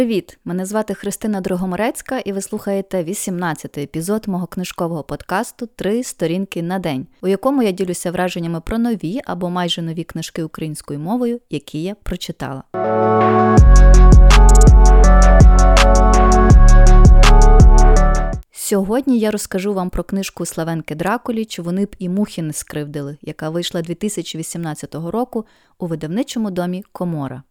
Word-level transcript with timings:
Привіт! 0.00 0.38
Мене 0.44 0.66
звати 0.66 0.94
Христина 0.94 1.40
Дрогоморецька, 1.40 2.18
і 2.18 2.32
ви 2.32 2.40
слухаєте 2.40 3.04
18-й 3.04 3.82
епізод 3.82 4.28
мого 4.28 4.46
книжкового 4.46 5.02
подкасту 5.02 5.66
Три 5.66 6.04
сторінки 6.04 6.62
на 6.62 6.78
день, 6.78 7.06
у 7.22 7.28
якому 7.28 7.62
я 7.62 7.70
ділюся 7.70 8.10
враженнями 8.10 8.60
про 8.60 8.78
нові 8.78 9.20
або 9.24 9.50
майже 9.50 9.82
нові 9.82 10.04
книжки 10.04 10.42
українською 10.42 11.00
мовою, 11.00 11.40
які 11.50 11.82
я 11.82 11.94
прочитала. 11.94 12.62
Сьогодні 18.52 19.18
я 19.18 19.30
розкажу 19.30 19.74
вам 19.74 19.90
про 19.90 20.04
книжку 20.04 20.46
Славенки 20.46 20.94
Дракуліч 20.94 21.58
Вони 21.58 21.84
б 21.84 21.96
і 21.98 22.08
мухи 22.08 22.42
не 22.42 22.52
скривдили, 22.52 23.16
яка 23.22 23.50
вийшла 23.50 23.82
2018 23.82 24.94
року 24.94 25.46
у 25.78 25.86
видавничому 25.86 26.50
домі 26.50 26.84
Комора. 26.92 27.42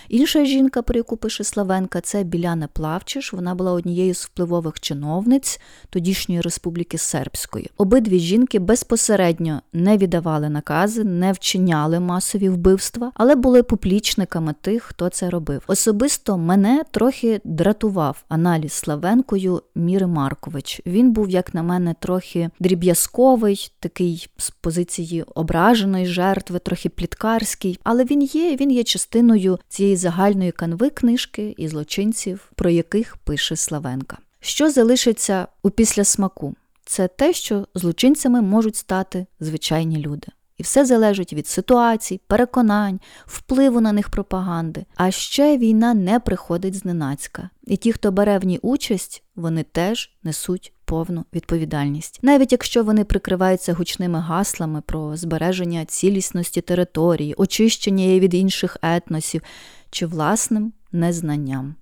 Інша 0.08 0.44
жінка, 0.44 0.82
про 0.82 0.96
яку 0.96 1.16
пише 1.16 1.44
Славенка, 1.44 2.00
це 2.00 2.22
Біляна 2.22 2.68
Плавчиш. 2.72 3.32
Вона 3.32 3.54
була 3.54 3.72
однією 3.72 4.14
з 4.14 4.24
впливових 4.24 4.80
чиновниць 4.80 5.60
тодішньої 5.90 6.40
республіки 6.40 6.98
Сербської. 6.98 7.70
Обидві 7.76 8.18
жінки 8.18 8.58
безпосередньо 8.58 9.62
не 9.72 9.96
віддавали 9.96 10.48
накази, 10.48 11.04
не 11.04 11.32
вчиняли 11.32 12.00
масові 12.00 12.48
вбивства, 12.48 13.12
але 13.14 13.34
були 13.34 13.62
публічниками 13.62 14.54
тих 14.60 14.87
хто 14.88 15.08
це 15.08 15.30
робив. 15.30 15.62
Особисто 15.66 16.38
мене 16.38 16.84
трохи 16.90 17.40
дратував 17.44 18.24
аналіз 18.28 18.72
Славенкою 18.72 19.62
Міри 19.74 20.06
Маркович. 20.06 20.82
Він 20.86 21.12
був, 21.12 21.30
як 21.30 21.54
на 21.54 21.62
мене, 21.62 21.94
трохи 22.00 22.50
дріб'язковий, 22.60 23.72
такий 23.80 24.28
з 24.36 24.50
позиції 24.50 25.22
ображеної 25.22 26.06
жертви, 26.06 26.58
трохи 26.58 26.88
пліткарський. 26.88 27.80
Але 27.84 28.04
він 28.04 28.22
є, 28.22 28.56
він 28.56 28.70
є 28.70 28.84
частиною 28.84 29.58
цієї 29.68 29.96
загальної 29.96 30.52
канви 30.52 30.90
книжки 30.90 31.54
і 31.58 31.68
злочинців, 31.68 32.52
про 32.54 32.70
яких 32.70 33.16
пише 33.16 33.56
Славенка. 33.56 34.18
Що 34.40 34.70
залишиться 34.70 35.46
у 35.62 35.70
післясмаку? 35.70 36.54
Це 36.84 37.08
те, 37.08 37.32
що 37.32 37.66
злочинцями 37.74 38.42
можуть 38.42 38.76
стати 38.76 39.26
звичайні 39.40 39.98
люди. 39.98 40.28
І 40.58 40.62
все 40.62 40.84
залежить 40.84 41.32
від 41.32 41.46
ситуацій, 41.46 42.20
переконань, 42.26 43.00
впливу 43.26 43.80
на 43.80 43.92
них 43.92 44.08
пропаганди. 44.08 44.84
А 44.96 45.10
ще 45.10 45.58
війна 45.58 45.94
не 45.94 46.20
приходить 46.20 46.74
зненацька. 46.74 47.50
І 47.66 47.76
ті, 47.76 47.92
хто 47.92 48.12
бере 48.12 48.38
в 48.38 48.44
ній 48.44 48.58
участь, 48.62 49.22
вони 49.36 49.62
теж 49.62 50.16
несуть 50.22 50.72
повну 50.84 51.24
відповідальність, 51.34 52.18
навіть 52.22 52.52
якщо 52.52 52.84
вони 52.84 53.04
прикриваються 53.04 53.74
гучними 53.74 54.20
гаслами 54.20 54.80
про 54.80 55.16
збереження 55.16 55.84
цілісності 55.84 56.60
території, 56.60 57.34
очищення 57.34 58.04
її 58.04 58.20
від 58.20 58.34
інших 58.34 58.76
етносів 58.82 59.42
чи 59.90 60.06
власним 60.06 60.72
незнанням. 60.92 61.74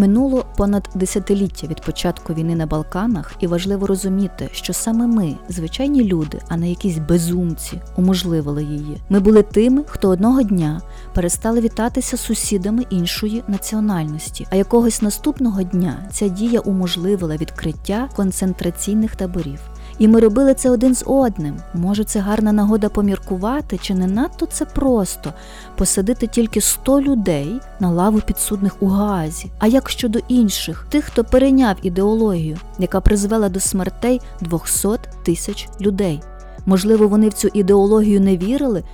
Минуло 0.00 0.44
понад 0.56 0.88
десятиліття 0.94 1.66
від 1.66 1.80
початку 1.80 2.34
війни 2.34 2.54
на 2.54 2.66
Балканах, 2.66 3.32
і 3.40 3.46
важливо 3.46 3.86
розуміти, 3.86 4.48
що 4.52 4.72
саме 4.72 5.06
ми, 5.06 5.36
звичайні 5.48 6.04
люди, 6.04 6.40
а 6.48 6.56
не 6.56 6.70
якісь 6.70 6.98
безумці, 6.98 7.80
уможливили 7.96 8.64
її. 8.64 9.00
Ми 9.08 9.20
були 9.20 9.42
тими, 9.42 9.82
хто 9.86 10.08
одного 10.08 10.42
дня 10.42 10.80
перестали 11.14 11.60
вітатися 11.60 12.16
сусідами 12.16 12.86
іншої 12.90 13.42
національності, 13.48 14.46
а 14.50 14.56
якогось 14.56 15.02
наступного 15.02 15.62
дня 15.62 16.08
ця 16.12 16.28
дія 16.28 16.60
уможливила 16.60 17.36
відкриття 17.36 18.08
концентраційних 18.16 19.16
таборів. 19.16 19.60
І 20.00 20.08
ми 20.08 20.20
робили 20.20 20.54
це 20.54 20.70
один 20.70 20.94
з 20.94 21.04
одним. 21.06 21.56
Може, 21.74 22.04
це 22.04 22.20
гарна 22.20 22.52
нагода 22.52 22.88
поміркувати, 22.88 23.78
чи 23.78 23.94
не 23.94 24.06
надто 24.06 24.46
це 24.46 24.64
просто 24.64 25.32
посадити 25.76 26.26
тільки 26.26 26.60
100 26.60 27.00
людей 27.00 27.60
на 27.80 27.90
лаву 27.90 28.20
підсудних 28.20 28.82
у 28.82 28.86
Гаазі. 28.86 29.50
А 29.58 29.66
як 29.66 29.90
щодо 29.90 30.18
інших, 30.28 30.86
тих, 30.90 31.04
хто 31.04 31.24
перейняв 31.24 31.76
ідеологію, 31.82 32.58
яка 32.78 33.00
призвела 33.00 33.48
до 33.48 33.60
смертей 33.60 34.20
200 34.40 34.88
тисяч 35.24 35.68
людей? 35.80 36.20
Можливо, 36.66 37.08
вони 37.08 37.28
в 37.28 37.32
цю 37.32 37.48
ідеологію 37.54 38.20
не 38.20 38.36
вірили, 38.36 38.84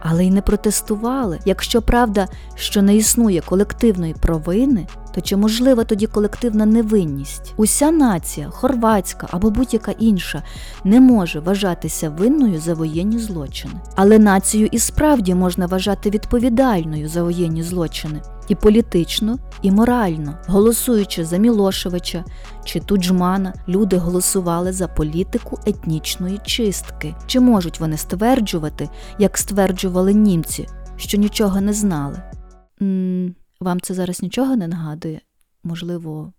але 0.00 0.26
й 0.26 0.30
не 0.30 0.42
протестували. 0.42 1.38
Якщо 1.44 1.82
правда, 1.82 2.28
що 2.54 2.82
не 2.82 2.96
існує 2.96 3.40
колективної 3.40 4.14
провини, 4.14 4.86
то 5.14 5.20
чи 5.20 5.36
можлива 5.36 5.84
тоді 5.84 6.06
колективна 6.06 6.66
невинність? 6.66 7.54
Уся 7.56 7.90
нація, 7.90 8.50
хорватська 8.50 9.26
або 9.30 9.50
будь-яка 9.50 9.92
інша, 9.92 10.42
не 10.84 11.00
може 11.00 11.40
вважатися 11.40 12.10
винною 12.10 12.60
за 12.60 12.74
воєнні 12.74 13.18
злочини. 13.18 13.74
Але 13.96 14.18
націю 14.18 14.68
і 14.72 14.78
справді 14.78 15.34
можна 15.34 15.66
вважати 15.66 16.10
відповідальною 16.10 17.08
за 17.08 17.22
воєнні 17.22 17.62
злочини. 17.62 18.20
І 18.48 18.54
політично, 18.54 19.38
і 19.62 19.70
морально, 19.70 20.34
голосуючи 20.46 21.24
за 21.24 21.36
Мілошевича 21.36 22.24
чи 22.64 22.80
Туджмана, 22.80 23.54
люди 23.68 23.96
голосували 23.96 24.72
за 24.72 24.88
політику 24.88 25.58
етнічної 25.66 26.40
чистки. 26.44 27.14
Чи 27.26 27.40
можуть 27.40 27.80
вони 27.80 27.96
стверджувати, 27.96 28.88
як 29.18 29.38
стверджували 29.38 30.14
німці, 30.14 30.68
що 30.96 31.18
нічого 31.18 31.60
не 31.60 31.72
знали? 31.72 32.22
М 32.82 33.34
вам 33.62 33.80
це 33.80 33.94
зараз 33.94 34.22
нічого 34.22 34.56
не 34.56 34.68
нагадує? 34.68 35.20
Можливо, 35.64 36.32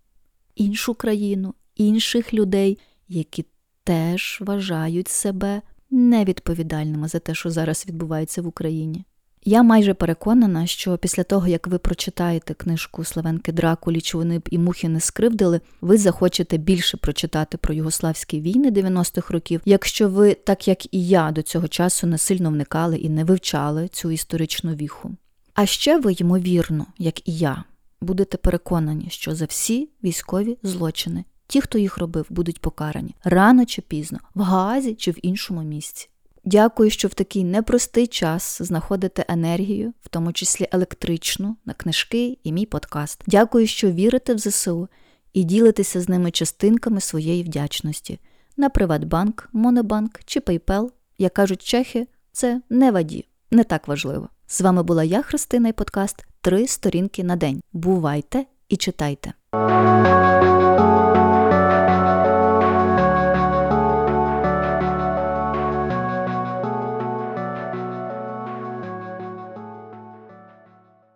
іншу 0.56 0.94
країну, 0.94 1.54
інших 1.76 2.34
людей, 2.34 2.80
які 3.08 3.46
теж 3.84 4.38
вважають 4.42 5.08
себе 5.08 5.62
невідповідальними 5.92 7.08
за 7.08 7.20
те, 7.20 7.36
що 7.36 7.50
зараз 7.50 7.86
відбувається 7.88 8.42
в 8.42 8.48
Україні. 8.48 9.06
Я 9.46 9.64
майже 9.64 9.94
переконана, 9.94 10.66
що 10.68 10.98
після 10.98 11.24
того, 11.24 11.48
як 11.48 11.68
ви 11.68 11.78
прочитаєте 11.78 12.54
книжку 12.54 13.04
Славенки 13.04 13.52
Дракулі, 13.52 14.02
чи 14.02 14.18
вони 14.18 14.40
б 14.40 14.48
і 14.52 14.58
мухи 14.58 14.90
не 14.90 15.00
скривдили, 15.00 15.62
ви 15.82 15.98
захочете 15.98 16.58
більше 16.58 16.98
прочитати 16.98 17.58
про 17.58 17.74
югославські 17.74 18.42
війни 18.42 18.72
90-х 18.72 19.34
років, 19.34 19.62
якщо 19.66 20.10
ви, 20.10 20.34
так 20.34 20.68
як 20.68 20.94
і 20.94 21.08
я, 21.08 21.32
до 21.32 21.42
цього 21.42 21.68
часу 21.68 22.08
не 22.08 22.18
сильно 22.18 22.50
вникали 22.50 22.98
і 22.98 23.10
не 23.10 23.24
вивчали 23.24 23.88
цю 23.88 24.12
історичну 24.12 24.74
віху. 24.74 25.16
А 25.54 25.66
ще 25.66 26.00
ви, 26.00 26.14
ймовірно, 26.14 26.86
як 26.98 27.28
і 27.28 27.38
я, 27.38 27.64
будете 28.02 28.38
переконані, 28.38 29.08
що 29.10 29.36
за 29.36 29.46
всі 29.46 29.90
військові 30.04 30.58
злочини 30.64 31.24
Ті, 31.48 31.62
хто 31.62 31.78
їх 31.78 31.98
робив, 31.98 32.26
будуть 32.30 32.62
покарані 32.62 33.16
рано 33.24 33.66
чи 33.66 33.82
пізно, 33.82 34.20
в 34.36 34.42
Гаазі 34.42 34.96
чи 34.96 35.12
в 35.12 35.26
іншому 35.26 35.64
місці. 35.64 36.10
Дякую, 36.46 36.90
що 36.90 37.08
в 37.08 37.14
такий 37.14 37.44
непростий 37.44 38.08
час 38.08 38.62
знаходите 38.62 39.26
енергію, 39.28 39.94
в 40.02 40.10
тому 40.10 40.34
числі 40.34 40.68
електричну, 40.72 41.58
на 41.66 41.74
книжки 41.74 42.38
і 42.44 42.52
мій 42.52 42.66
подкаст. 42.66 43.22
Дякую, 43.28 43.68
що 43.68 43.92
вірите 43.92 44.34
в 44.34 44.40
ЗСУ 44.40 44.88
і 45.34 45.44
ділитеся 45.44 46.02
з 46.02 46.10
ними 46.10 46.32
частинками 46.32 47.02
своєї 47.02 47.44
вдячності 47.44 48.20
на 48.58 48.70
Приватбанк, 48.70 49.50
Монобанк 49.54 50.20
чи 50.26 50.40
PayPal. 50.40 50.90
Як 51.18 51.34
кажуть 51.34 51.64
чехи, 51.64 52.08
це 52.32 52.62
не 52.70 52.92
ваді, 52.92 53.26
не 53.52 53.64
так 53.64 53.88
важливо. 53.88 54.30
З 54.54 54.62
вами 54.62 54.84
була 54.84 55.04
я, 55.04 55.22
Христина, 55.22 55.70
і 55.70 55.74
подкаст 55.74 56.26
Три 56.42 56.68
сторінки 56.68 57.24
на 57.24 57.36
день. 57.36 57.62
Бувайте 57.74 58.46
і 58.70 58.78
читайте. 58.78 59.34